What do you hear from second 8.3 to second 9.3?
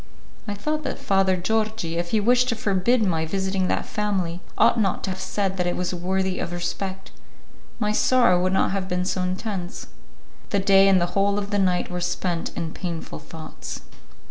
would not have been so